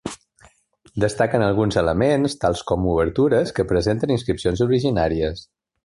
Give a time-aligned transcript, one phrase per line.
[1.03, 5.47] Destaquen alguns elements, tals com obertures, que presenten inscripcions originàries.